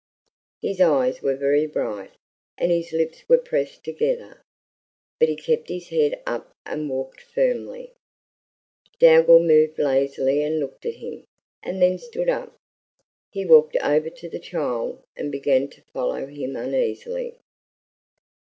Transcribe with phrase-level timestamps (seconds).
[0.63, 2.09] His eyes were very bright,
[2.57, 4.41] and his lips were pressed together,
[5.19, 7.93] but he kept his head up and walked firmly.
[8.97, 11.23] Dougal moved lazily and looked at him,
[11.61, 12.57] and then stood up.
[13.31, 17.37] He walked over to the child, and began to follow him uneasily.